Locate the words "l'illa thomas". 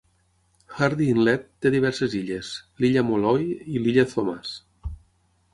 3.85-4.57